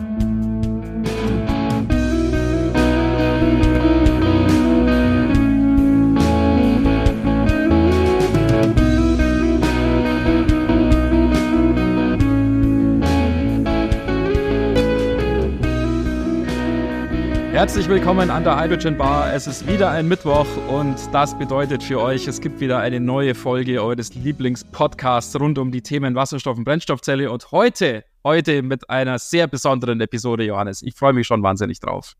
[17.64, 19.32] Herzlich willkommen an der Hydrogen Bar.
[19.32, 23.34] Es ist wieder ein Mittwoch und das bedeutet für euch, es gibt wieder eine neue
[23.34, 29.18] Folge eures Lieblingspodcasts rund um die Themen Wasserstoff und Brennstoffzelle und heute, heute mit einer
[29.18, 30.82] sehr besonderen Episode, Johannes.
[30.82, 32.12] Ich freue mich schon wahnsinnig drauf.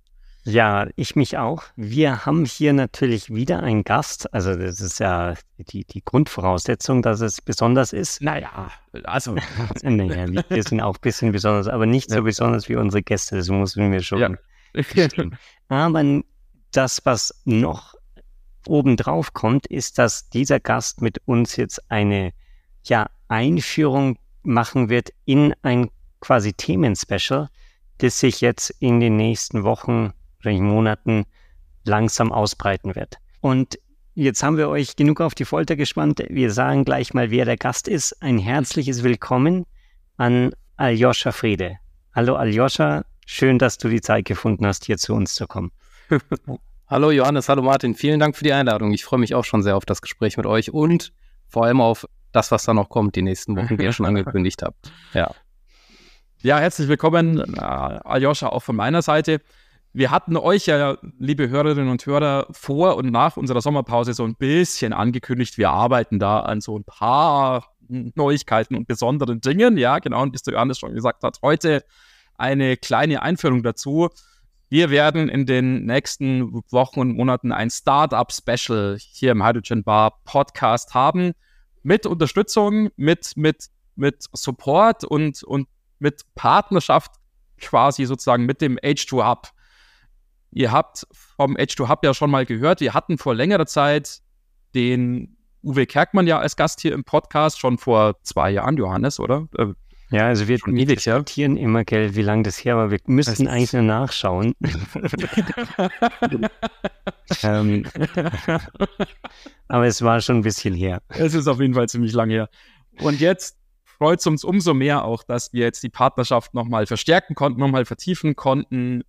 [0.44, 1.64] Ja, ich mich auch.
[1.76, 4.32] Wir haben hier natürlich wieder einen Gast.
[4.32, 8.22] Also das ist ja die, die Grundvoraussetzung, dass es besonders ist.
[8.22, 8.70] Naja,
[9.04, 9.36] also.
[9.82, 13.36] naja, wir sind auch ein bisschen besonders, aber nicht so besonders wie unsere Gäste.
[13.36, 14.30] Das müssen wir schon ja.
[15.68, 16.22] Aber
[16.72, 17.94] das, was noch
[18.66, 22.32] obendrauf kommt, ist, dass dieser Gast mit uns jetzt eine
[22.84, 27.48] ja, Einführung machen wird in ein quasi Themenspecial,
[27.98, 31.24] das sich jetzt in den nächsten Wochen oder Monaten
[31.84, 33.18] langsam ausbreiten wird.
[33.40, 33.78] Und
[34.14, 36.22] jetzt haben wir euch genug auf die Folter gespannt.
[36.28, 38.22] Wir sagen gleich mal, wer der Gast ist.
[38.22, 39.66] Ein herzliches Willkommen
[40.16, 41.78] an Aljoscha Friede.
[42.14, 45.72] Hallo Aljoscha, Schön, dass du die Zeit gefunden hast, hier zu uns zu kommen.
[46.86, 48.92] hallo Johannes, hallo Martin, vielen Dank für die Einladung.
[48.92, 51.12] Ich freue mich auch schon sehr auf das Gespräch mit euch und
[51.48, 54.62] vor allem auf das, was da noch kommt, die nächsten Wochen, die ihr schon angekündigt
[54.62, 54.92] habt.
[55.14, 55.30] Ja.
[56.42, 59.40] Ja, herzlich willkommen, äh, Aljoscha, auch von meiner Seite.
[59.94, 64.34] Wir hatten euch ja, liebe Hörerinnen und Hörer, vor und nach unserer Sommerpause so ein
[64.34, 65.56] bisschen angekündigt.
[65.56, 69.78] Wir arbeiten da an so ein paar Neuigkeiten und besonderen Dingen.
[69.78, 70.22] Ja, genau.
[70.22, 71.84] Und bis der Johannes schon gesagt hat, heute
[72.36, 74.08] eine kleine Einführung dazu.
[74.68, 80.94] Wir werden in den nächsten Wochen und Monaten ein Startup-Special hier im Hydrogen Bar Podcast
[80.94, 81.32] haben.
[81.82, 85.68] Mit Unterstützung, mit, mit, mit Support und, und
[85.98, 87.12] mit Partnerschaft
[87.60, 89.48] quasi sozusagen mit dem H2 Hub.
[90.50, 94.20] Ihr habt vom H2 Hub ja schon mal gehört, wir hatten vor längerer Zeit
[94.74, 99.48] den Uwe Kerkmann ja als Gast hier im Podcast, schon vor zwei Jahren, Johannes, oder?
[100.10, 102.90] Ja, also wir ewig, diskutieren immer, gell, wie lange das her war.
[102.90, 104.54] Wir müssten eigentlich nur nachschauen.
[107.42, 107.84] ähm,
[109.68, 111.02] aber es war schon ein bisschen her.
[111.08, 112.48] Es ist auf jeden Fall ziemlich lange her.
[113.00, 117.34] Und jetzt freut es uns umso mehr auch, dass wir jetzt die Partnerschaft nochmal verstärken
[117.34, 119.02] konnten, nochmal vertiefen konnten.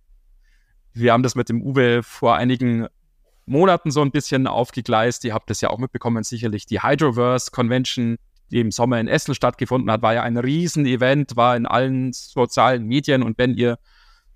[0.92, 2.86] Wir haben das mit dem Uwe vor einigen
[3.44, 5.24] Monaten so ein bisschen aufgegleist.
[5.24, 8.16] Ihr habt es ja auch mitbekommen, sicherlich die Hydroverse Convention
[8.50, 12.84] die im Sommer in Essen stattgefunden hat, war ja ein Riesenevent, war in allen sozialen
[12.84, 13.78] Medien und wenn ihr,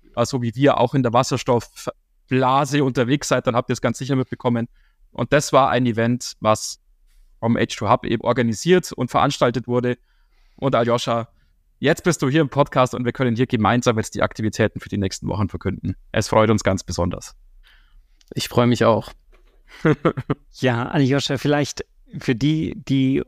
[0.03, 3.97] so also wie wir, auch in der Wasserstoffblase unterwegs seid, dann habt ihr es ganz
[3.97, 4.67] sicher mitbekommen.
[5.11, 6.79] Und das war ein Event, was
[7.39, 9.97] vom H2 Hub eben organisiert und veranstaltet wurde.
[10.55, 11.27] Und Aljoscha,
[11.79, 14.89] jetzt bist du hier im Podcast und wir können hier gemeinsam jetzt die Aktivitäten für
[14.89, 15.95] die nächsten Wochen verkünden.
[16.11, 17.35] Es freut uns ganz besonders.
[18.33, 19.11] Ich freue mich auch.
[20.59, 21.85] ja, Aljoscha, vielleicht
[22.19, 23.23] für die, die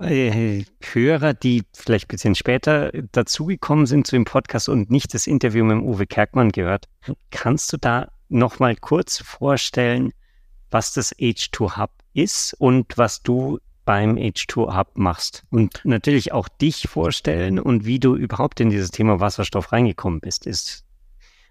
[0.00, 5.64] Hörer, die vielleicht ein bisschen später dazugekommen sind zu dem Podcast und nicht das Interview
[5.64, 6.86] mit Uwe Kerkmann gehört,
[7.30, 10.12] kannst du da nochmal kurz vorstellen,
[10.70, 15.44] was das H2 Hub ist und was du beim H2 Hub machst?
[15.50, 20.46] Und natürlich auch dich vorstellen und wie du überhaupt in dieses Thema Wasserstoff reingekommen bist,
[20.46, 20.84] ist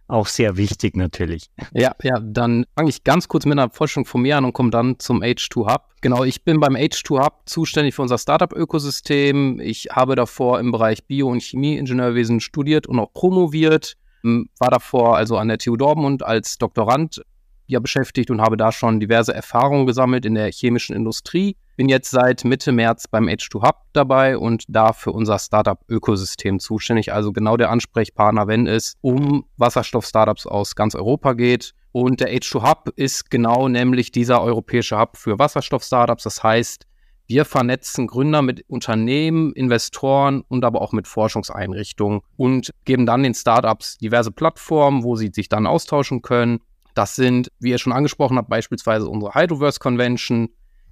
[0.08, 1.50] auch sehr wichtig natürlich.
[1.74, 4.70] Ja, ja, dann fange ich ganz kurz mit einer Forschung von mir an und komme
[4.70, 5.84] dann zum H2 Hub.
[6.02, 9.60] Genau, ich bin beim H2 Hub zuständig für unser Startup-Ökosystem.
[9.60, 13.96] Ich habe davor im Bereich Bio- und Chemieingenieurwesen studiert und auch promoviert.
[14.24, 17.22] War davor also an der TU Dortmund als Doktorand
[17.66, 22.10] ja beschäftigt und habe da schon diverse Erfahrungen gesammelt in der chemischen Industrie bin jetzt
[22.10, 27.14] seit Mitte März beim H2 Hub dabei und da für unser Startup-Ökosystem zuständig.
[27.14, 31.74] Also genau der Ansprechpartner, wenn es um Wasserstoff-Startups aus ganz Europa geht.
[31.92, 36.24] Und der H2 Hub ist genau nämlich dieser europäische Hub für Wasserstoff-Startups.
[36.24, 36.88] Das heißt,
[37.30, 43.34] Wir vernetzen Gründer mit Unternehmen, Investoren und aber auch mit Forschungseinrichtungen und geben dann den
[43.34, 46.60] Startups diverse Plattformen, wo sie sich dann austauschen können.
[46.94, 50.50] Das sind, wie ihr schon angesprochen habt, beispielsweise unsere Hydroverse Convention,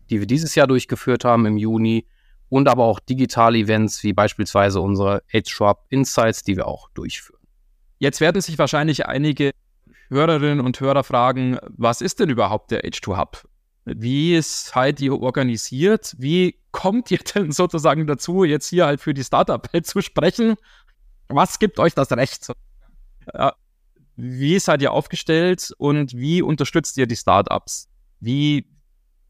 [0.09, 2.05] die wir dieses Jahr durchgeführt haben im Juni
[2.49, 7.39] und aber auch digitale Events wie beispielsweise unsere H-Sharp Insights, die wir auch durchführen.
[7.97, 9.51] Jetzt werden sich wahrscheinlich einige
[10.09, 13.47] Hörerinnen und Hörer fragen, was ist denn überhaupt der H2 Hub?
[13.85, 16.15] Wie seid ihr organisiert?
[16.17, 20.55] Wie kommt ihr denn sozusagen dazu, jetzt hier halt für die Startup-Welt zu sprechen?
[21.27, 22.51] Was gibt euch das Recht?
[24.15, 27.89] Wie seid ihr aufgestellt und wie unterstützt ihr die Startups?
[28.19, 28.67] Wie,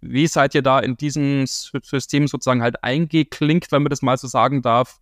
[0.09, 4.27] wie seid ihr da in diesem System sozusagen halt eingeklinkt, wenn man das mal so
[4.27, 4.99] sagen darf?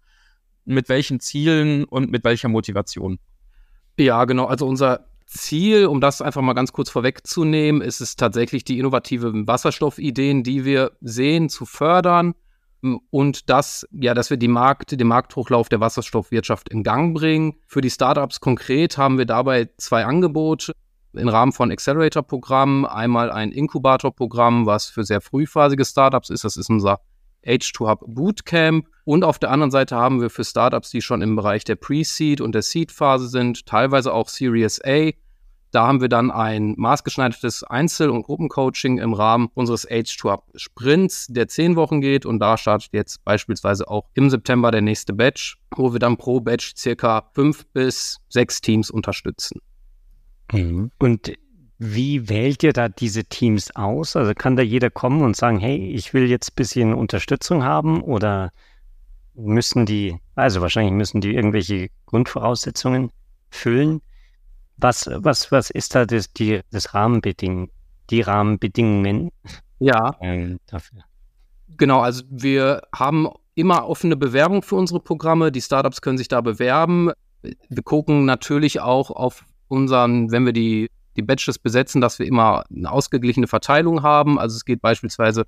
[0.66, 3.20] Mit welchen Zielen und mit welcher Motivation?
[3.98, 4.46] Ja, genau.
[4.46, 9.48] Also unser Ziel, um das einfach mal ganz kurz vorwegzunehmen, ist es tatsächlich die innovativen
[9.48, 12.34] Wasserstoffideen, die wir sehen, zu fördern
[13.10, 17.56] und das, ja, dass wir die Markt, den Markthochlauf der Wasserstoffwirtschaft in Gang bringen.
[17.66, 20.74] Für die Startups konkret haben wir dabei zwei Angebote
[21.14, 22.86] im Rahmen von Accelerator-Programmen.
[22.86, 26.44] Einmal ein Inkubator-Programm, was für sehr frühphasige Startups ist.
[26.44, 27.00] Das ist unser
[27.46, 28.88] H2 Hub Bootcamp.
[29.06, 32.42] Und auf der anderen Seite haben wir für Startups, die schon im Bereich der Pre-Seed
[32.42, 35.12] und der Seed-Phase sind, teilweise auch Series A,
[35.74, 41.48] da haben wir dann ein maßgeschneidertes Einzel- und Gruppencoaching im Rahmen unseres H2Up Sprints, der
[41.48, 42.28] zehn Wochen geht.
[42.28, 46.42] Und da startet jetzt beispielsweise auch im September der nächste Batch, wo wir dann pro
[46.42, 49.62] Batch circa fünf bis sechs Teams unterstützen.
[50.54, 50.92] Mhm.
[51.00, 51.34] Und
[51.80, 54.16] wie wählt ihr da diese Teams aus?
[54.16, 58.02] Also kann da jeder kommen und sagen, hey, ich will jetzt ein bisschen Unterstützung haben
[58.02, 58.52] oder
[59.36, 63.12] müssen die, also wahrscheinlich müssen die irgendwelche Grundvoraussetzungen
[63.50, 64.02] füllen?
[64.78, 67.70] Was, was, was ist da das, die, das Rahmenbeding,
[68.10, 69.32] die Rahmenbedingungen?
[69.80, 70.16] Ja.
[70.22, 71.00] Ähm, dafür.
[71.78, 75.52] Genau, also wir haben immer offene Bewerbung für unsere Programme.
[75.52, 77.12] Die Startups können sich da bewerben.
[77.42, 82.64] Wir gucken natürlich auch auf unseren, wenn wir die, die Batches besetzen, dass wir immer
[82.74, 84.40] eine ausgeglichene Verteilung haben.
[84.40, 85.46] Also es geht beispielsweise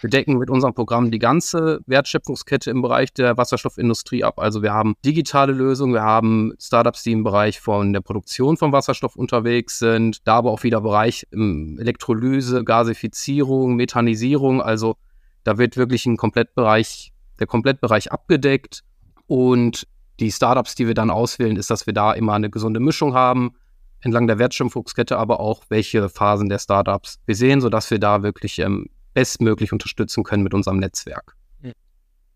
[0.00, 4.38] wir decken mit unserem Programm die ganze Wertschöpfungskette im Bereich der Wasserstoffindustrie ab.
[4.38, 8.72] Also wir haben digitale Lösungen, wir haben Startups, die im Bereich von der Produktion von
[8.72, 14.62] Wasserstoff unterwegs sind, da aber auch wieder Bereich Elektrolyse, Gasifizierung, Methanisierung.
[14.62, 14.96] Also
[15.42, 18.84] da wird wirklich ein Komplettbereich, der Komplettbereich abgedeckt.
[19.26, 19.86] Und
[20.20, 23.54] die Startups, die wir dann auswählen, ist, dass wir da immer eine gesunde Mischung haben
[24.00, 28.58] entlang der Wertschöpfungskette, aber auch welche Phasen der Startups wir sehen, sodass wir da wirklich
[28.58, 31.34] ähm, bestmöglich unterstützen können mit unserem Netzwerk.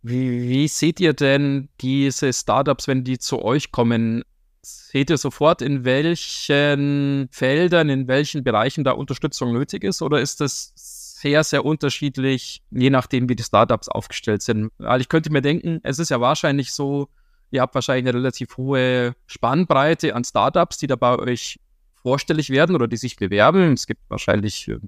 [0.03, 4.25] Wie, wie seht ihr denn diese Startups, wenn die zu euch kommen?
[4.63, 10.03] Seht ihr sofort, in welchen Feldern, in welchen Bereichen da Unterstützung nötig ist?
[10.03, 14.71] Oder ist das sehr, sehr unterschiedlich, je nachdem, wie die Startups aufgestellt sind?
[14.79, 17.09] Weil ich könnte mir denken, es ist ja wahrscheinlich so,
[17.53, 21.61] ihr habt wahrscheinlich eine relativ hohe Spannbreite an Startups, die da bei euch
[21.95, 23.75] vorstellig werden oder die sich bewerben.
[23.75, 24.79] Es gibt wahrscheinlich äh,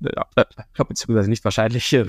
[0.00, 0.44] ja, äh,
[0.84, 2.04] beziehungsweise nicht wahrscheinlich, ja,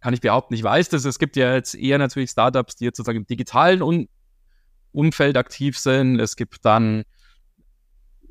[0.00, 1.04] kann ich behaupten, ich weiß das.
[1.04, 4.08] Es gibt ja jetzt eher natürlich Startups, die jetzt sozusagen im digitalen Un
[4.92, 6.18] Umfeld aktiv sind.
[6.20, 7.04] Es gibt dann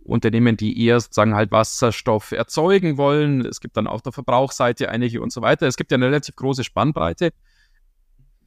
[0.04, 3.46] Unternehmen, die eher sozusagen halt Wasserstoff erzeugen wollen.
[3.46, 5.68] Es gibt dann auf der Verbrauchsseite einige und so weiter.
[5.68, 7.34] Es gibt ja eine relativ große Spannbreite.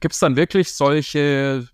[0.01, 1.69] Gibt es dann wirklich solche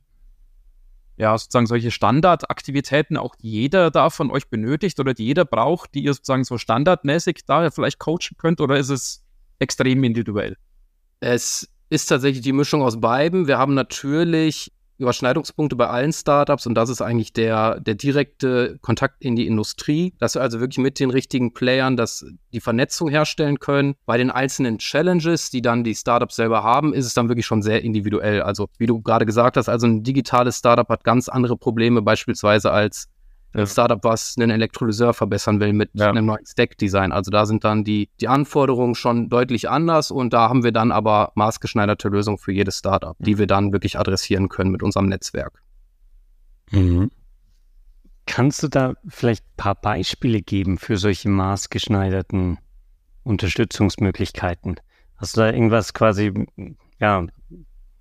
[1.18, 6.04] ja, sozusagen solche Standardaktivitäten auch jeder da von euch benötigt oder die jeder braucht, die
[6.04, 9.24] ihr sozusagen so standardmäßig da vielleicht coachen könnt oder ist es
[9.60, 10.58] extrem individuell?
[11.22, 13.48] Es ist tatsächlich die Mischung aus beiden.
[13.48, 19.24] Wir haben natürlich Überschneidungspunkte bei allen Startups und das ist eigentlich der, der direkte Kontakt
[19.24, 23.60] in die Industrie, dass wir also wirklich mit den richtigen Playern das, die Vernetzung herstellen
[23.60, 23.96] können.
[24.06, 27.62] Bei den einzelnen Challenges, die dann die Startups selber haben, ist es dann wirklich schon
[27.62, 28.42] sehr individuell.
[28.42, 32.72] Also wie du gerade gesagt hast, also ein digitales Startup hat ganz andere Probleme beispielsweise
[32.72, 33.10] als
[33.66, 36.10] Startup, was einen Elektrolyseur verbessern will mit ja.
[36.10, 37.12] einem neuen Stack-Design.
[37.12, 40.92] Also da sind dann die, die Anforderungen schon deutlich anders und da haben wir dann
[40.92, 45.62] aber maßgeschneiderte Lösungen für jedes Startup, die wir dann wirklich adressieren können mit unserem Netzwerk.
[46.72, 47.10] Mhm.
[48.26, 52.58] Kannst du da vielleicht ein paar Beispiele geben für solche maßgeschneiderten
[53.24, 54.80] Unterstützungsmöglichkeiten?
[55.18, 56.34] Hast du da irgendwas quasi,
[57.00, 57.26] ja,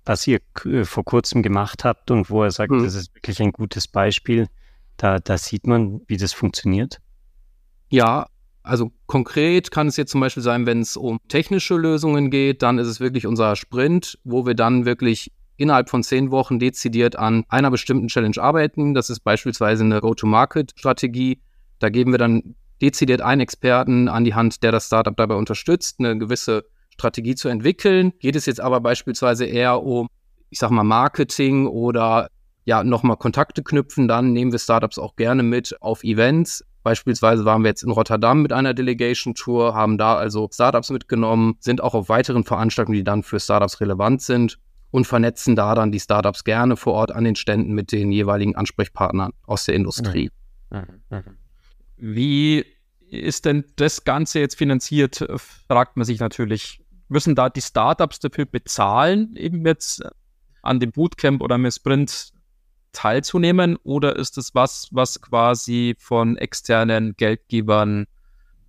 [0.03, 0.39] was ihr
[0.83, 2.83] vor kurzem gemacht habt und wo er sagt, mhm.
[2.83, 4.47] das ist wirklich ein gutes Beispiel?
[4.97, 6.99] Da, da sieht man, wie das funktioniert.
[7.89, 8.27] Ja,
[8.63, 12.79] also konkret kann es jetzt zum Beispiel sein, wenn es um technische Lösungen geht, dann
[12.79, 17.45] ist es wirklich unser Sprint, wo wir dann wirklich innerhalb von zehn Wochen dezidiert an
[17.47, 18.93] einer bestimmten Challenge arbeiten.
[18.93, 21.39] Das ist beispielsweise eine Go-to-Market-Strategie.
[21.79, 25.99] Da geben wir dann dezidiert einen Experten an die Hand, der das Startup dabei unterstützt,
[25.99, 28.13] eine gewisse Strategie zu entwickeln.
[28.19, 30.07] Geht es jetzt aber beispielsweise eher um,
[30.49, 32.29] ich sag mal, Marketing oder
[32.65, 36.65] ja, nochmal Kontakte knüpfen, dann nehmen wir Startups auch gerne mit auf Events.
[36.83, 41.55] Beispielsweise waren wir jetzt in Rotterdam mit einer Delegation Tour, haben da also Startups mitgenommen,
[41.59, 44.59] sind auch auf weiteren Veranstaltungen, die dann für Startups relevant sind
[44.91, 48.55] und vernetzen da dann die Startups gerne vor Ort an den Ständen mit den jeweiligen
[48.55, 50.31] Ansprechpartnern aus der Industrie.
[50.69, 51.01] Mhm.
[51.09, 51.37] Mhm.
[51.97, 52.65] Wie
[53.09, 55.25] ist denn das Ganze jetzt finanziert,
[55.67, 56.81] fragt man sich natürlich.
[57.07, 60.03] Müssen da die Startups dafür bezahlen, eben jetzt
[60.63, 62.34] an dem Bootcamp oder mit Sprint
[62.95, 68.05] teilzunehmen oder ist es was, was quasi von externen Geldgebern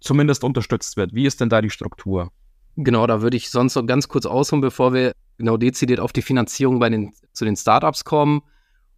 [0.01, 1.15] zumindest unterstützt wird?
[1.15, 2.31] Wie ist denn da die Struktur?
[2.77, 6.23] Genau, da würde ich sonst noch ganz kurz ausholen, bevor wir genau dezidiert auf die
[6.23, 8.43] Finanzierung bei den, zu den Startups kommen.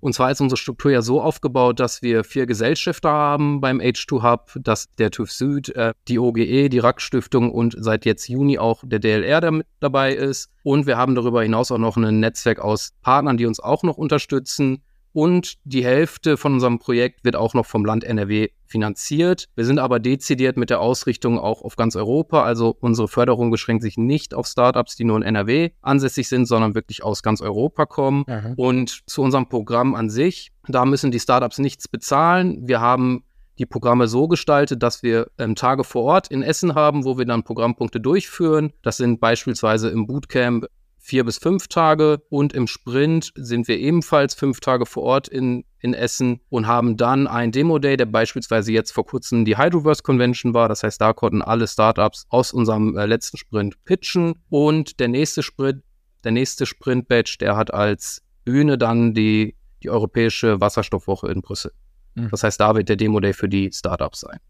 [0.01, 4.23] Und zwar ist unsere Struktur ja so aufgebaut, dass wir vier Gesellschafter haben beim H2
[4.23, 8.59] Hub, dass der TÜV Süd, äh, die OGE, die RAK Stiftung und seit jetzt Juni
[8.59, 10.51] auch der DLR damit dabei ist.
[10.63, 13.97] Und wir haben darüber hinaus auch noch ein Netzwerk aus Partnern, die uns auch noch
[13.97, 14.83] unterstützen
[15.19, 19.49] und die Hälfte von unserem Projekt wird auch noch vom Land NRW finanziert.
[19.57, 22.45] Wir sind aber dezidiert mit der Ausrichtung auch auf ganz Europa.
[22.45, 26.77] Also unsere Förderung beschränkt sich nicht auf Startups, die nur in NRW ansässig sind, sondern
[26.77, 28.27] wirklich aus ganz Europa kommen.
[28.29, 28.55] Mhm.
[28.55, 32.69] Und zu unserem Programm an sich, da müssen die Startups nichts bezahlen.
[32.69, 33.25] Wir haben
[33.59, 37.25] die Programme so gestaltet, dass wir ähm, Tage vor Ort in Essen haben, wo wir
[37.25, 38.73] dann Programmpunkte durchführen.
[38.83, 40.67] Das sind beispielsweise im Bootcamp
[41.09, 45.65] vier bis fünf Tage und im Sprint sind wir ebenfalls fünf Tage vor Ort in,
[45.79, 50.53] in Essen und haben dann einen Demo-Day, der beispielsweise jetzt vor kurzem die Hydroverse Convention
[50.53, 50.69] war.
[50.69, 55.43] Das heißt, da konnten alle Startups aus unserem äh, letzten Sprint pitchen und der nächste
[55.43, 55.83] Sprint,
[56.25, 61.73] der nächste Sprint-Batch, der hat als Bühne dann die, die Europäische Wasserstoffwoche in Brüssel.
[62.17, 62.29] Mhm.
[62.31, 64.41] Das heißt, da wird der Demo-Day für die Startups sein.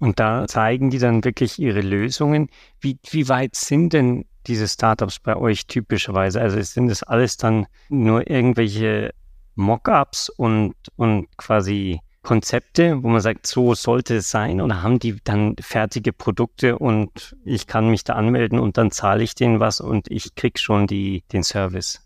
[0.00, 2.48] Und da zeigen die dann wirklich ihre Lösungen.
[2.80, 6.40] Wie, wie weit sind denn diese Startups bei euch typischerweise?
[6.40, 9.12] Also sind das alles dann nur irgendwelche
[9.56, 14.62] Mockups und, und quasi Konzepte, wo man sagt, so sollte es sein?
[14.62, 19.22] Oder haben die dann fertige Produkte und ich kann mich da anmelden und dann zahle
[19.22, 22.00] ich denen was und ich krieg schon die, den Service?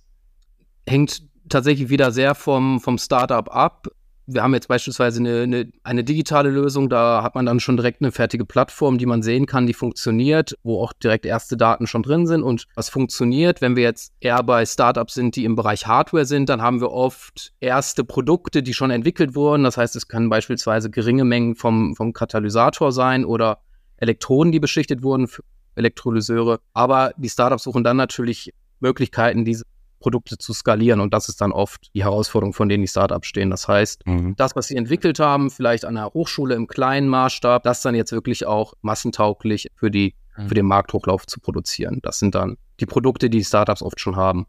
[0.86, 3.86] Hängt tatsächlich wieder sehr vom, vom Startup ab
[4.26, 8.00] wir haben jetzt beispielsweise eine, eine, eine, digitale Lösung, da hat man dann schon direkt
[8.00, 12.02] eine fertige Plattform, die man sehen kann, die funktioniert, wo auch direkt erste Daten schon
[12.02, 13.60] drin sind und was funktioniert.
[13.60, 16.90] Wenn wir jetzt eher bei Startups sind, die im Bereich Hardware sind, dann haben wir
[16.90, 19.64] oft erste Produkte, die schon entwickelt wurden.
[19.64, 23.58] Das heißt, es können beispielsweise geringe Mengen vom, vom Katalysator sein oder
[23.98, 25.42] Elektronen, die beschichtet wurden für
[25.74, 26.60] Elektrolyseure.
[26.72, 29.64] Aber die Startups suchen dann natürlich Möglichkeiten, diese
[30.04, 31.00] Produkte zu skalieren.
[31.00, 33.48] Und das ist dann oft die Herausforderung, von denen die Startups stehen.
[33.48, 34.36] Das heißt, mhm.
[34.36, 38.12] das, was sie entwickelt haben, vielleicht an einer Hochschule im kleinen Maßstab, das dann jetzt
[38.12, 40.48] wirklich auch massentauglich für, die, mhm.
[40.48, 42.00] für den Markthochlauf zu produzieren.
[42.02, 44.46] Das sind dann die Produkte, die Startups oft schon haben.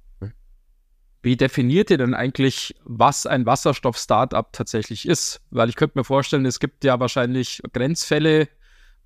[1.21, 5.41] Wie definiert ihr denn eigentlich, was ein Wasserstoff-Startup tatsächlich ist?
[5.51, 8.50] Weil ich könnte mir vorstellen, es gibt ja wahrscheinlich Grenzfälle,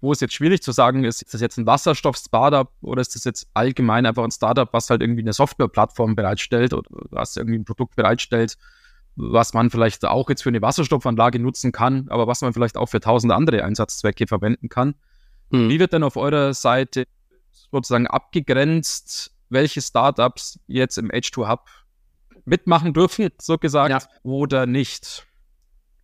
[0.01, 3.25] wo es jetzt schwierig zu sagen ist, ist das jetzt ein Wasserstoff-Startup oder ist das
[3.25, 7.65] jetzt allgemein einfach ein Startup, was halt irgendwie eine Softwareplattform bereitstellt oder was irgendwie ein
[7.65, 8.57] Produkt bereitstellt,
[9.15, 12.87] was man vielleicht auch jetzt für eine Wasserstoffanlage nutzen kann, aber was man vielleicht auch
[12.87, 14.95] für tausende andere Einsatzzwecke verwenden kann.
[15.51, 15.69] Hm.
[15.69, 17.05] Wie wird denn auf eurer Seite
[17.71, 21.67] sozusagen abgegrenzt, welche Startups jetzt im H2 Hub
[22.45, 24.19] mitmachen dürfen, so gesagt, ja.
[24.23, 25.25] oder nicht?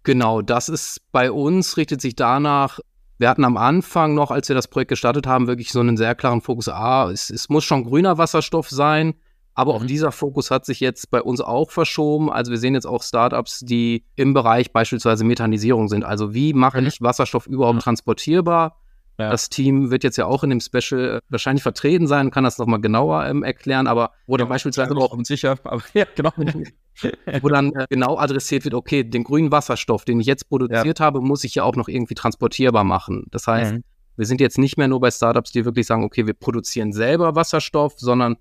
[0.04, 2.80] Genau, das ist bei uns, richtet sich danach,
[3.18, 6.16] wir hatten am Anfang noch, als wir das Projekt gestartet haben, wirklich so einen sehr
[6.16, 6.68] klaren Fokus.
[6.68, 9.16] Ah, es, es muss schon grüner Wasserstoff sein.
[9.58, 9.88] Aber auch mhm.
[9.88, 12.30] dieser Fokus hat sich jetzt bei uns auch verschoben.
[12.30, 16.04] Also wir sehen jetzt auch Startups, die im Bereich beispielsweise Methanisierung sind.
[16.04, 16.88] Also wie mache mhm.
[16.88, 17.82] ich Wasserstoff überhaupt mhm.
[17.82, 18.78] transportierbar?
[19.18, 19.30] Ja.
[19.30, 22.58] Das Team wird jetzt ja auch in dem Special äh, wahrscheinlich vertreten sein, kann das
[22.58, 26.32] nochmal genauer ähm, erklären, aber wo dann beispielsweise auch sicher, aber ja, genau.
[27.42, 31.06] wo dann äh, genau adressiert wird, okay, den grünen Wasserstoff, den ich jetzt produziert ja.
[31.06, 33.26] habe, muss ich ja auch noch irgendwie transportierbar machen.
[33.32, 33.84] Das heißt, mhm.
[34.18, 37.36] wir sind jetzt nicht mehr nur bei Startups, die wirklich sagen, okay, wir produzieren selber
[37.36, 38.36] Wasserstoff, sondern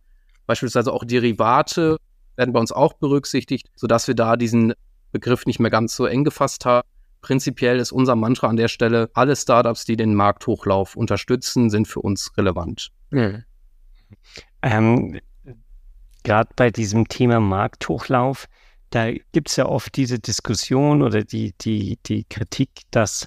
[0.46, 1.98] beispielsweise auch Derivate
[2.36, 4.74] werden bei uns auch berücksichtigt, sodass wir da diesen
[5.12, 6.88] Begriff nicht mehr ganz so eng gefasst haben
[7.24, 12.00] Prinzipiell ist unser Mantra an der Stelle, alle Startups, die den Markthochlauf unterstützen, sind für
[12.00, 12.90] uns relevant.
[13.08, 13.44] Mhm.
[14.60, 15.18] Ähm,
[16.22, 18.44] Gerade bei diesem Thema Markthochlauf,
[18.90, 23.26] da gibt es ja oft diese Diskussion oder die, die, die Kritik, dass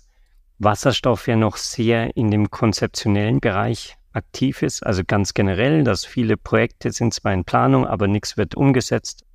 [0.59, 6.37] Wasserstoff ja noch sehr in dem konzeptionellen Bereich aktiv ist, also ganz generell, dass viele
[6.37, 9.25] Projekte sind zwar in Planung, aber nichts wird umgesetzt.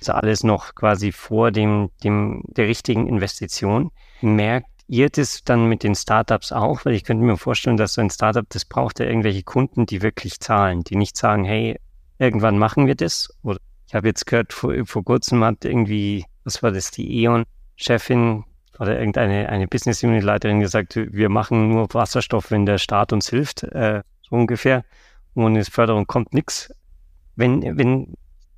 [0.00, 3.90] Also alles noch quasi vor dem, dem, der richtigen Investition.
[4.22, 6.84] Merkt ihr das dann mit den Startups auch?
[6.84, 10.02] Weil ich könnte mir vorstellen, dass so ein Startup, das braucht ja irgendwelche Kunden, die
[10.02, 11.78] wirklich zahlen, die nicht sagen, hey,
[12.18, 13.28] irgendwann machen wir das.
[13.42, 18.44] Oder ich habe jetzt gehört, vor, vor kurzem hat irgendwie, was war das, die E.ON-Chefin
[18.78, 23.28] oder irgendeine eine Business Unit Leiterin gesagt, wir machen nur Wasserstoff, wenn der Staat uns
[23.28, 24.84] hilft, äh, so ungefähr.
[25.34, 26.72] Ohne Förderung kommt nichts.
[27.36, 28.14] Wenn, wenn,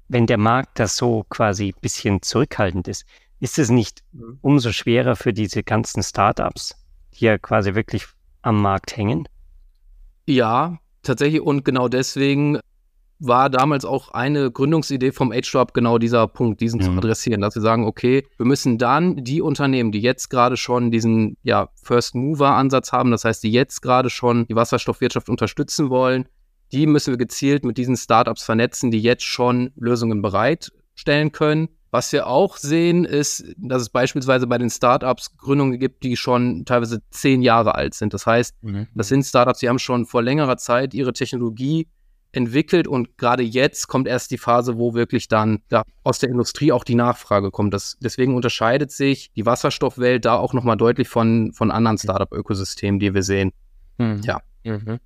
[0.09, 3.05] wenn der Markt das so quasi ein bisschen zurückhaltend ist,
[3.43, 4.39] ist es nicht mhm.
[4.41, 6.77] umso schwerer für diese ganzen Startups,
[7.15, 8.07] die ja quasi wirklich
[8.43, 9.29] am Markt hängen?
[10.27, 11.41] Ja, tatsächlich.
[11.41, 12.61] Und genau deswegen
[13.19, 16.87] war damals auch eine Gründungsidee vom H-Drop genau dieser Punkt, diesen ja.
[16.87, 20.93] zu adressieren, dass wir sagen, okay, wir müssen dann die Unternehmen, die jetzt gerade schon
[20.93, 25.91] diesen ja, First Mover Ansatz haben, das heißt, die jetzt gerade schon die Wasserstoffwirtschaft unterstützen
[25.91, 26.29] wollen,
[26.71, 31.69] die müssen wir gezielt mit diesen Startups vernetzen, die jetzt schon Lösungen bereitstellen können.
[31.93, 36.65] Was wir auch sehen, ist, dass es beispielsweise bei den Startups Gründungen gibt, die schon
[36.65, 38.15] teilweise zehn Jahre alt sind.
[38.15, 38.89] Das heißt, mhm.
[38.95, 41.87] das sind Startups, die haben schon vor längerer Zeit ihre Technologie
[42.33, 46.73] entwickelt und gerade jetzt kommt erst die Phase, wo wirklich dann ja, aus der Industrie
[46.73, 47.75] auch die Nachfrage kommt.
[47.75, 53.13] Das, deswegen unterscheidet sich die Wasserstoffwelt da auch nochmal deutlich von, von anderen Startup-Ökosystemen, die
[53.13, 53.53] wir sehen.
[53.99, 54.23] Mhm.
[54.25, 54.41] Ja.
[54.65, 54.99] Mhm.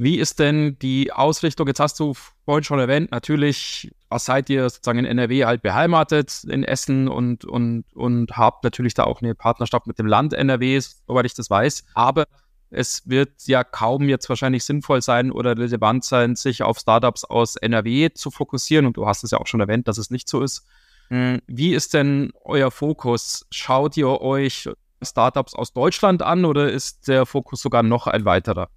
[0.00, 1.66] Wie ist denn die Ausrichtung?
[1.66, 2.14] Jetzt hast du
[2.44, 7.84] vorhin schon erwähnt, natürlich seid ihr sozusagen in NRW halt beheimatet in Essen und, und,
[7.94, 11.84] und habt natürlich da auch eine Partnerschaft mit dem Land NRW, soweit ich das weiß.
[11.94, 12.26] Aber
[12.70, 17.56] es wird ja kaum jetzt wahrscheinlich sinnvoll sein oder relevant sein, sich auf Startups aus
[17.56, 18.86] NRW zu fokussieren.
[18.86, 20.64] Und du hast es ja auch schon erwähnt, dass es nicht so ist.
[21.08, 23.48] Hm, wie ist denn euer Fokus?
[23.50, 24.68] Schaut ihr euch
[25.02, 28.68] Startups aus Deutschland an oder ist der Fokus sogar noch ein weiterer?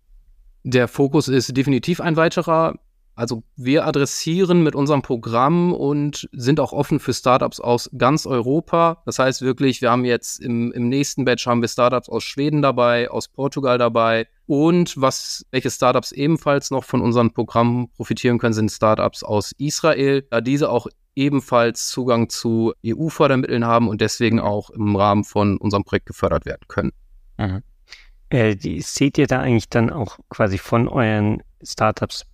[0.64, 2.76] Der Fokus ist definitiv ein weiterer.
[3.16, 9.02] Also wir adressieren mit unserem Programm und sind auch offen für Startups aus ganz Europa.
[9.06, 12.62] Das heißt wirklich, wir haben jetzt im, im nächsten Batch haben wir Startups aus Schweden
[12.62, 14.28] dabei, aus Portugal dabei.
[14.48, 20.26] Und was, welche Startups ebenfalls noch von unserem Programm profitieren können, sind Startups aus Israel,
[20.30, 25.84] da diese auch ebenfalls Zugang zu EU-Fördermitteln haben und deswegen auch im Rahmen von unserem
[25.84, 26.92] Projekt gefördert werden können.
[27.38, 27.62] Mhm.
[28.32, 32.26] Äh, seht ihr da eigentlich dann auch quasi von euren Startups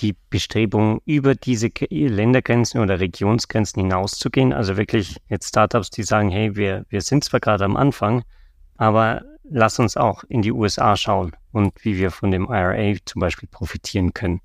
[0.00, 4.52] die Bestrebung, über diese Ländergrenzen oder Regionsgrenzen hinauszugehen.
[4.52, 8.24] Also wirklich jetzt Startups, die sagen, hey, wir, wir sind zwar gerade am Anfang,
[8.76, 13.20] aber lass uns auch in die USA schauen und wie wir von dem IRA zum
[13.20, 14.40] Beispiel profitieren können.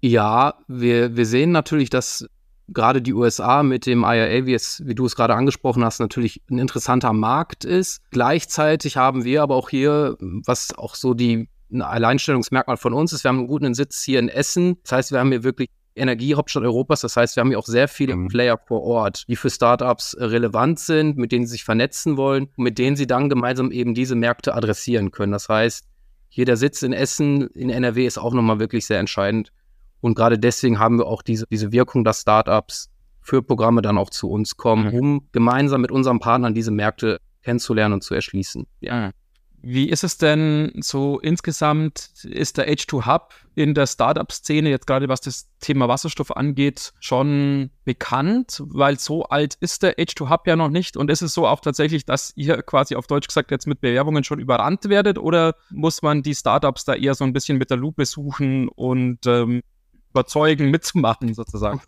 [0.00, 2.28] Ja, wir, wir sehen natürlich, dass
[2.68, 6.42] gerade die USA mit dem IRA, wie, es, wie du es gerade angesprochen hast, natürlich
[6.50, 8.02] ein interessanter Markt ist.
[8.10, 13.24] Gleichzeitig haben wir aber auch hier, was auch so die ein Alleinstellungsmerkmal von uns ist,
[13.24, 14.78] wir haben einen guten Sitz hier in Essen.
[14.84, 17.00] Das heißt, wir haben hier wirklich Energiehauptstadt Europas.
[17.02, 18.28] Das heißt, wir haben hier auch sehr viele mhm.
[18.28, 22.64] Player vor Ort, die für Startups relevant sind, mit denen sie sich vernetzen wollen und
[22.64, 25.32] mit denen sie dann gemeinsam eben diese Märkte adressieren können.
[25.32, 25.84] Das heißt,
[26.30, 29.52] hier der Sitz in Essen, in NRW ist auch nochmal wirklich sehr entscheidend.
[30.00, 34.10] Und gerade deswegen haben wir auch diese, diese Wirkung, dass Startups für Programme dann auch
[34.10, 34.98] zu uns kommen, mhm.
[34.98, 38.66] um gemeinsam mit unseren Partnern diese Märkte kennenzulernen und zu erschließen.
[38.80, 39.12] Ja.
[39.60, 42.10] Wie ist es denn so insgesamt?
[42.22, 47.70] Ist der H2 Hub in der Startup-Szene jetzt gerade was das Thema Wasserstoff angeht schon
[47.84, 48.62] bekannt?
[48.66, 50.96] Weil so alt ist der H2 Hub ja noch nicht.
[50.96, 54.22] Und ist es so auch tatsächlich, dass ihr quasi auf Deutsch gesagt jetzt mit Bewerbungen
[54.22, 55.18] schon überrannt werdet?
[55.18, 59.26] Oder muss man die Startups da eher so ein bisschen mit der Lupe suchen und
[59.26, 59.62] ähm,
[60.10, 61.80] überzeugen, mitzumachen sozusagen?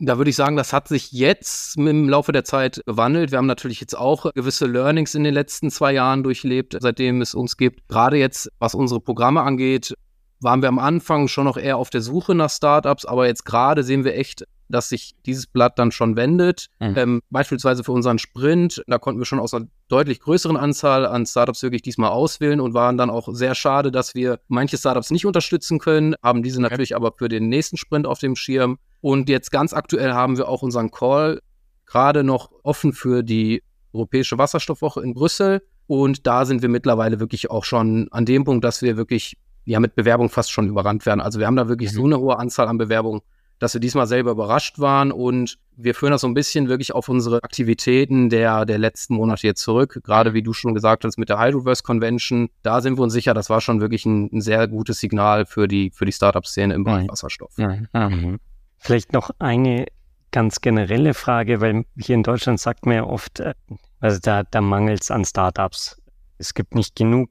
[0.00, 3.32] Da würde ich sagen, das hat sich jetzt im Laufe der Zeit gewandelt.
[3.32, 7.34] Wir haben natürlich jetzt auch gewisse Learnings in den letzten zwei Jahren durchlebt, seitdem es
[7.34, 7.88] uns gibt.
[7.88, 9.94] Gerade jetzt, was unsere Programme angeht,
[10.40, 13.82] waren wir am Anfang schon noch eher auf der Suche nach Startups, aber jetzt gerade
[13.82, 16.68] sehen wir echt, dass sich dieses Blatt dann schon wendet.
[16.80, 16.94] Mhm.
[16.96, 21.26] Ähm, beispielsweise für unseren Sprint, da konnten wir schon aus einer deutlich größeren Anzahl an
[21.26, 25.26] Startups wirklich diesmal auswählen und waren dann auch sehr schade, dass wir manche Startups nicht
[25.26, 28.78] unterstützen können, haben diese natürlich aber für den nächsten Sprint auf dem Schirm.
[29.00, 31.40] Und jetzt ganz aktuell haben wir auch unseren Call
[31.86, 35.62] gerade noch offen für die Europäische Wasserstoffwoche in Brüssel.
[35.86, 39.80] Und da sind wir mittlerweile wirklich auch schon an dem Punkt, dass wir wirklich ja
[39.80, 41.20] mit Bewerbung fast schon überrannt werden.
[41.20, 41.96] Also wir haben da wirklich mhm.
[41.96, 43.22] so eine hohe Anzahl an Bewerbungen,
[43.58, 47.08] dass wir diesmal selber überrascht waren und wir führen das so ein bisschen wirklich auf
[47.08, 50.00] unsere Aktivitäten der, der letzten Monate jetzt zurück.
[50.04, 53.34] Gerade wie du schon gesagt hast mit der Hydroverse Convention, da sind wir uns sicher,
[53.34, 56.84] das war schon wirklich ein, ein sehr gutes Signal für die, für die Startup-Szene im
[56.84, 57.56] Bereich Wasserstoff.
[57.58, 58.38] Mhm.
[58.78, 59.86] Vielleicht noch eine
[60.30, 63.54] ganz generelle Frage, weil hier in Deutschland sagt man ja oft, äh,
[64.00, 66.00] also da, da mangelt es an Startups.
[66.38, 67.30] Es gibt nicht genug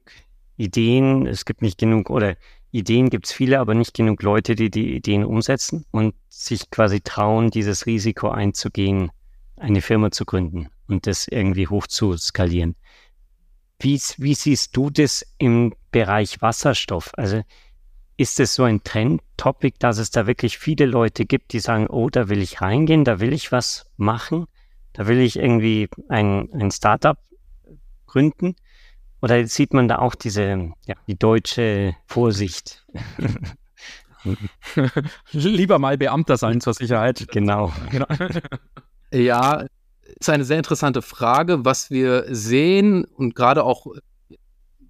[0.56, 2.36] Ideen, es gibt nicht genug, oder
[2.70, 7.00] Ideen gibt es viele, aber nicht genug Leute, die die Ideen umsetzen und sich quasi
[7.00, 9.10] trauen, dieses Risiko einzugehen,
[9.56, 12.76] eine Firma zu gründen und das irgendwie hoch zu skalieren.
[13.80, 17.12] Wie, wie siehst du das im Bereich Wasserstoff?
[17.16, 17.42] Also
[18.16, 22.10] ist es so ein Trend-Topic, dass es da wirklich viele Leute gibt, die sagen, oh,
[22.10, 24.46] da will ich reingehen, da will ich was machen,
[24.92, 27.18] da will ich irgendwie ein, ein Startup
[28.06, 28.56] gründen?
[29.20, 32.86] Oder sieht man da auch diese, ja, die deutsche Vorsicht?
[35.32, 37.26] Lieber mal Beamter sein zur Sicherheit.
[37.30, 37.72] Genau.
[37.90, 38.06] genau.
[39.10, 39.64] Ja,
[40.20, 41.64] ist eine sehr interessante Frage.
[41.64, 43.86] Was wir sehen und gerade auch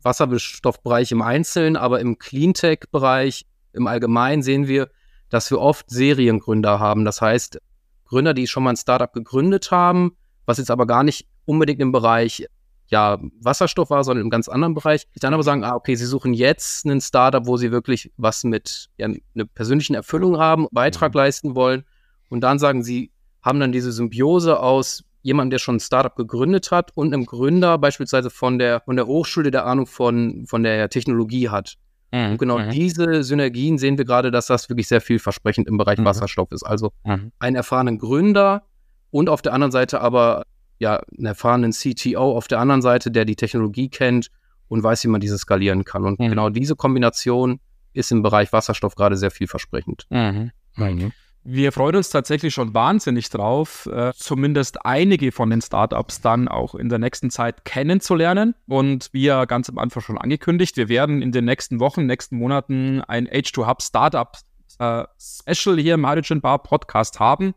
[0.03, 4.91] Wasserstoffbereich im Einzelnen, aber im Cleantech-Bereich im Allgemeinen sehen wir,
[5.29, 7.05] dass wir oft Seriengründer haben.
[7.05, 7.61] Das heißt,
[8.07, 11.93] Gründer, die schon mal ein Startup gegründet haben, was jetzt aber gar nicht unbedingt im
[11.93, 12.47] Bereich
[12.89, 15.07] ja, Wasserstoff war, sondern im ganz anderen Bereich.
[15.15, 18.45] Die dann aber sagen, ah, okay, sie suchen jetzt einen Startup, wo sie wirklich was
[18.45, 21.19] mit ja, einer persönlichen Erfüllung haben, Beitrag mhm.
[21.19, 21.85] leisten wollen.
[22.31, 23.11] Und dann sagen sie,
[23.43, 27.77] haben dann diese Symbiose aus jemandem, der schon ein Startup gegründet hat und einem Gründer
[27.79, 31.75] beispielsweise von der, von der Hochschule, der Ahnung von, von der Technologie hat.
[32.13, 32.33] Mhm.
[32.33, 32.71] Und genau mhm.
[32.71, 36.05] diese Synergien sehen wir gerade, dass das wirklich sehr vielversprechend im Bereich mhm.
[36.05, 36.63] Wasserstoff ist.
[36.63, 37.33] Also mhm.
[37.39, 38.63] einen erfahrenen Gründer
[39.11, 40.45] und auf der anderen Seite aber
[40.79, 44.31] ja, einen erfahrenen CTO auf der anderen Seite, der die Technologie kennt
[44.69, 46.05] und weiß, wie man diese skalieren kann.
[46.05, 46.29] Und mhm.
[46.29, 47.61] genau diese Kombination
[47.93, 50.07] ist im Bereich Wasserstoff gerade sehr vielversprechend.
[50.11, 50.53] Mhm.
[50.77, 51.13] Mhm.
[51.45, 56.75] Wir freuen uns tatsächlich schon wahnsinnig drauf, äh, zumindest einige von den Startups dann auch
[56.75, 58.55] in der nächsten Zeit kennenzulernen.
[58.67, 62.37] Und wie ja ganz am Anfang schon angekündigt, wir werden in den nächsten Wochen, nächsten
[62.37, 64.37] Monaten ein H2Hub Startup
[64.79, 67.55] äh, Special hier im Hydrogen Bar Podcast haben.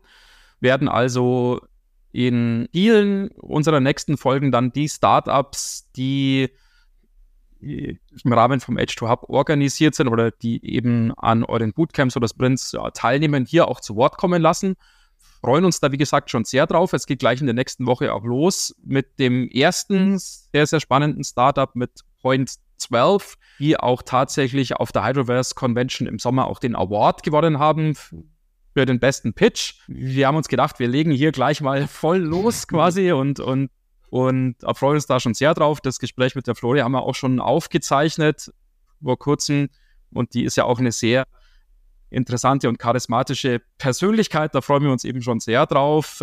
[0.60, 1.60] Werden also
[2.12, 6.50] in vielen unserer nächsten Folgen dann die Startups, die
[7.60, 12.72] im Rahmen vom H2 Hub organisiert sind oder die eben an euren Bootcamps oder Sprints
[12.72, 14.74] ja, teilnehmen, hier auch zu Wort kommen lassen.
[15.40, 16.92] Freuen uns da, wie gesagt, schon sehr drauf.
[16.92, 21.24] Es geht gleich in der nächsten Woche auch los mit dem ersten sehr, sehr spannenden
[21.24, 26.74] Startup mit Point 12, die auch tatsächlich auf der Hydroverse Convention im Sommer auch den
[26.74, 27.96] Award gewonnen haben
[28.74, 29.74] für den besten Pitch.
[29.86, 33.70] Wir haben uns gedacht, wir legen hier gleich mal voll los quasi und, und,
[34.10, 35.80] und freuen uns da schon sehr drauf.
[35.80, 38.52] Das Gespräch mit der Flori haben wir auch schon aufgezeichnet
[39.02, 39.68] vor kurzem
[40.12, 41.26] und die ist ja auch eine sehr
[42.10, 44.54] interessante und charismatische Persönlichkeit.
[44.54, 46.22] Da freuen wir uns eben schon sehr drauf.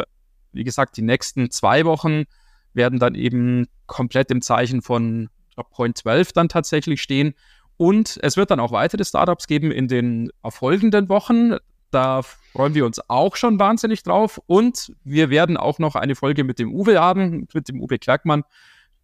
[0.51, 2.25] Wie gesagt, die nächsten zwei Wochen
[2.73, 5.29] werden dann eben komplett im Zeichen von
[5.71, 7.33] Point 12 dann tatsächlich stehen.
[7.77, 11.55] Und es wird dann auch weitere Startups geben in den folgenden Wochen.
[11.91, 14.39] Da freuen wir uns auch schon wahnsinnig drauf.
[14.45, 18.43] Und wir werden auch noch eine Folge mit dem Uwe haben, mit dem Uwe Klerkmann,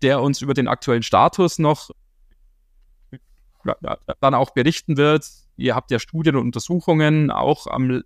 [0.01, 1.91] der uns über den aktuellen Status noch
[4.21, 5.25] dann auch berichten wird.
[5.57, 8.03] Ihr habt ja Studien und Untersuchungen auch am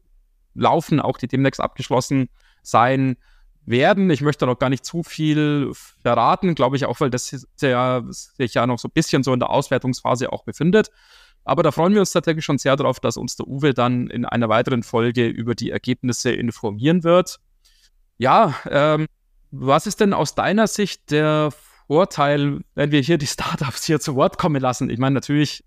[0.54, 2.30] Laufen, auch die demnächst abgeschlossen
[2.62, 3.18] sein
[3.66, 4.10] werden.
[4.10, 8.54] Ich möchte noch gar nicht zu viel verraten, glaube ich auch, weil das ja, sich
[8.54, 10.90] ja noch so ein bisschen so in der Auswertungsphase auch befindet.
[11.44, 14.26] Aber da freuen wir uns tatsächlich schon sehr darauf, dass uns der Uwe dann in
[14.26, 17.40] einer weiteren Folge über die Ergebnisse informieren wird.
[18.18, 19.08] Ja, ähm,
[19.52, 21.52] was ist denn aus deiner Sicht der
[21.88, 24.90] Vorteil, wenn wir hier die Startups hier zu Wort kommen lassen?
[24.90, 25.64] Ich meine, natürlich,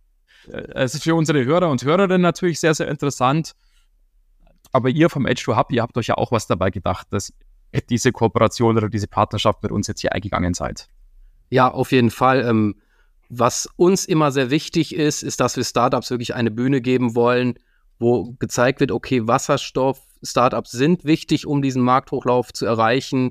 [0.49, 3.53] äh, es ist für unsere Hörer und Hörerinnen natürlich sehr, sehr interessant.
[4.71, 7.33] Aber ihr vom Edge 2 Hub, ihr habt euch ja auch was dabei gedacht, dass
[7.91, 10.89] diese Kooperation oder diese Partnerschaft mit uns jetzt hier eingegangen seid.
[11.51, 12.47] Ja, auf jeden Fall.
[12.47, 12.77] Ähm,
[13.35, 17.55] was uns immer sehr wichtig ist, ist, dass wir Startups wirklich eine Bühne geben wollen,
[17.99, 23.31] wo gezeigt wird, okay, Wasserstoff, Startups sind wichtig, um diesen Markthochlauf zu erreichen.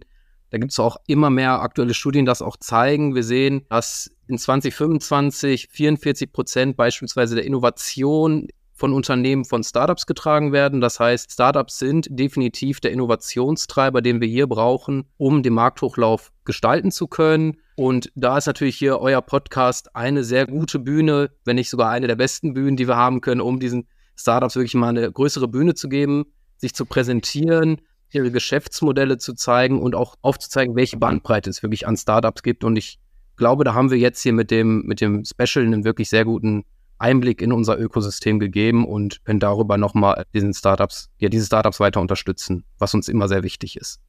[0.49, 3.13] Da gibt es auch immer mehr aktuelle Studien, die das auch zeigen.
[3.13, 8.47] Wir sehen, dass in 2025 44 Prozent beispielsweise der Innovation
[8.81, 10.81] von Unternehmen, von Startups getragen werden.
[10.81, 16.89] Das heißt, Startups sind definitiv der Innovationstreiber, den wir hier brauchen, um den Markthochlauf gestalten
[16.89, 17.57] zu können.
[17.75, 22.07] Und da ist natürlich hier euer Podcast eine sehr gute Bühne, wenn nicht sogar eine
[22.07, 25.75] der besten Bühnen, die wir haben können, um diesen Startups wirklich mal eine größere Bühne
[25.75, 26.25] zu geben,
[26.57, 31.97] sich zu präsentieren, ihre Geschäftsmodelle zu zeigen und auch aufzuzeigen, welche Bandbreite es wirklich an
[31.97, 32.63] Startups gibt.
[32.63, 32.99] Und ich
[33.37, 36.65] glaube, da haben wir jetzt hier mit dem, mit dem Special einen wirklich sehr guten
[37.01, 42.01] Einblick in unser Ökosystem gegeben und können darüber nochmal diesen Startups, ja, diese Startups weiter
[42.01, 43.99] unterstützen, was uns immer sehr wichtig ist.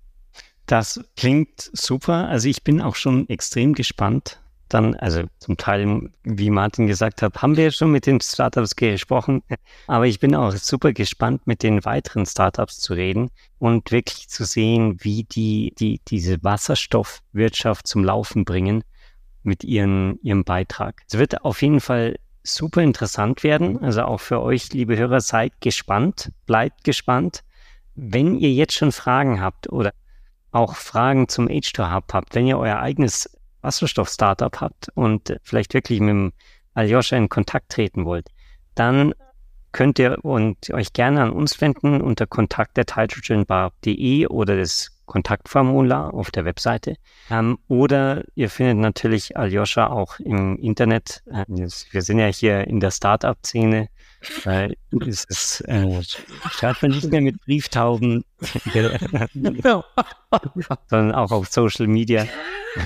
[0.67, 2.29] Das klingt super.
[2.29, 4.39] Also ich bin auch schon extrem gespannt.
[4.69, 9.43] Dann, also zum Teil, wie Martin gesagt hat, haben wir schon mit den Startups gesprochen.
[9.87, 14.45] Aber ich bin auch super gespannt, mit den weiteren Startups zu reden und wirklich zu
[14.45, 18.83] sehen, wie die, die diese Wasserstoffwirtschaft zum Laufen bringen
[19.43, 21.03] mit ihren, ihrem Beitrag.
[21.07, 23.83] Es wird auf jeden Fall super interessant werden.
[23.83, 27.43] Also auch für euch, liebe Hörer, seid gespannt, bleibt gespannt.
[27.95, 29.93] Wenn ihr jetzt schon Fragen habt oder
[30.51, 36.11] auch Fragen zum H2Hub habt, wenn ihr euer eigenes Wasserstoff-Startup habt und vielleicht wirklich mit
[36.11, 36.33] dem
[36.75, 38.29] Aljoscha in Kontakt treten wollt,
[38.75, 39.15] dann
[39.73, 46.45] könnt ihr und euch gerne an uns wenden unter kontakt.hydrogenbar.de oder das Kontaktformular auf der
[46.45, 46.97] Webseite.
[47.31, 51.23] Ähm, oder ihr findet natürlich Aljoscha auch im Internet.
[51.27, 53.89] Äh, wir sind ja hier in der Startup-Szene.
[54.47, 56.01] Äh, ist es äh,
[56.51, 58.25] schreibt man nicht mehr mit Brieftauben,
[60.89, 62.27] sondern auch auf Social Media.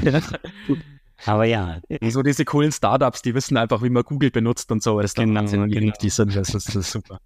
[1.24, 1.80] Aber ja.
[2.08, 5.00] So diese coolen Startups, die wissen einfach, wie man Google benutzt und so.
[5.00, 5.92] Das ist genau, Wahnsinn, genau.
[6.00, 6.36] die sind.
[6.36, 7.20] Das ist, das ist super.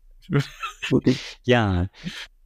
[1.44, 1.86] ja.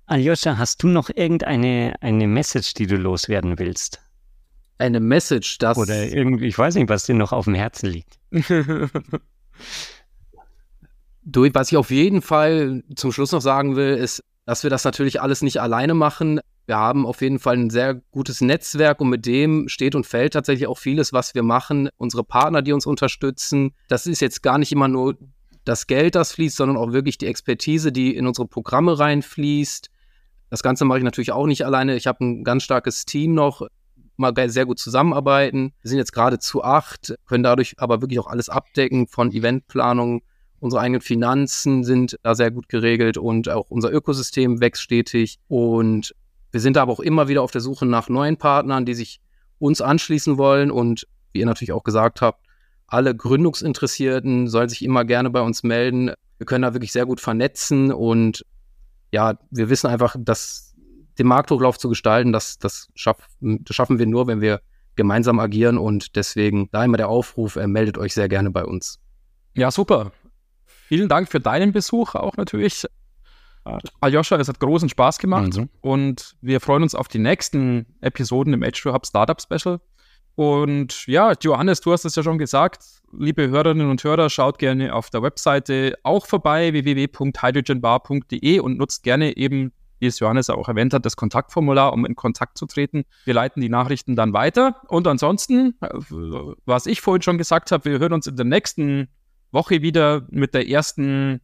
[0.07, 4.01] Aljoscha, hast du noch irgendeine eine Message, die du loswerden willst?
[4.79, 5.79] Eine Message, das.
[5.79, 8.19] Oder irgendwie, ich weiß nicht, was dir noch auf dem Herzen liegt.
[11.23, 14.85] du, was ich auf jeden Fall zum Schluss noch sagen will, ist, dass wir das
[14.85, 16.41] natürlich alles nicht alleine machen.
[16.67, 20.33] Wir haben auf jeden Fall ein sehr gutes Netzwerk und mit dem steht und fällt
[20.33, 21.91] tatsächlich auch vieles, was wir machen.
[21.99, 23.75] Unsere Partner, die uns unterstützen.
[23.89, 25.19] Das ist jetzt gar nicht immer nur
[25.65, 29.91] das Geld, das fließt, sondern auch wirklich die Expertise, die in unsere Programme reinfließt.
[30.51, 31.97] Das Ganze mache ich natürlich auch nicht alleine.
[31.97, 33.67] Ich habe ein ganz starkes Team noch,
[34.17, 35.73] mal sehr gut zusammenarbeiten.
[35.83, 40.23] Wir sind jetzt gerade zu acht, können dadurch aber wirklich auch alles abdecken von Eventplanung.
[40.61, 45.39] Unsere eigenen Finanzen sind da sehr gut geregelt und auch unser Ökosystem wächst stetig.
[45.49, 46.15] Und
[46.55, 49.21] wir sind aber auch immer wieder auf der Suche nach neuen Partnern, die sich
[49.59, 50.71] uns anschließen wollen.
[50.71, 52.47] Und wie ihr natürlich auch gesagt habt,
[52.87, 56.13] alle Gründungsinteressierten sollen sich immer gerne bei uns melden.
[56.39, 58.47] Wir können da wirklich sehr gut vernetzen und
[59.11, 60.77] ja, wir wissen einfach, dass
[61.19, 64.61] den Markthochlauf zu gestalten, das, das, schaff, das schaffen wir nur, wenn wir
[64.95, 69.01] gemeinsam agieren und deswegen da immer der Aufruf, äh, meldet euch sehr gerne bei uns.
[69.55, 70.13] Ja, super.
[70.67, 72.87] Vielen Dank für deinen Besuch auch natürlich.
[74.01, 75.67] Aljoscha, es hat großen Spaß gemacht also.
[75.81, 79.81] und wir freuen uns auf die nächsten Episoden im H2 Hub Startup Special.
[80.37, 82.85] Und ja, Johannes, du hast es ja schon gesagt.
[83.17, 89.37] Liebe Hörerinnen und Hörer, schaut gerne auf der Webseite auch vorbei, www.hydrogenbar.de und nutzt gerne
[89.37, 93.05] eben, wie es Johannes auch erwähnt hat, das Kontaktformular, um in Kontakt zu treten.
[93.25, 94.83] Wir leiten die Nachrichten dann weiter.
[94.89, 95.77] Und ansonsten,
[96.67, 99.07] was ich vorhin schon gesagt habe, wir hören uns in der nächsten
[99.53, 101.41] Woche wieder mit der ersten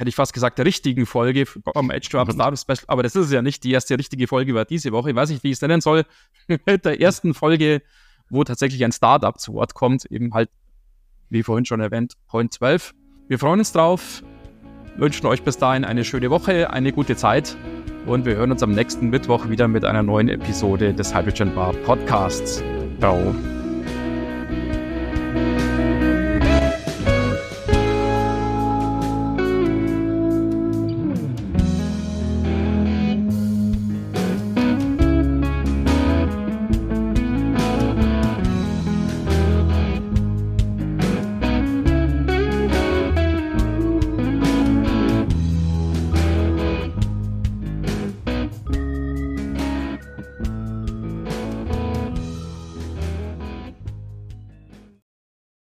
[0.00, 3.14] hätte ich fast gesagt, der richtigen Folge vom Edge to Up Startup Special, aber das
[3.14, 3.62] ist ja nicht.
[3.64, 5.10] Die erste richtige Folge war diese Woche.
[5.10, 6.04] Ich weiß nicht, wie ich es nennen soll.
[6.66, 7.82] Mit der ersten Folge,
[8.30, 10.48] wo tatsächlich ein Startup zu Wort kommt, eben halt,
[11.28, 12.94] wie vorhin schon erwähnt, Point 12.
[13.28, 14.22] Wir freuen uns drauf,
[14.96, 17.56] wünschen euch bis dahin eine schöne Woche, eine gute Zeit
[18.06, 21.74] und wir hören uns am nächsten Mittwoch wieder mit einer neuen Episode des Hydrogen Bar
[21.84, 22.62] Podcasts.
[22.98, 23.34] Ciao.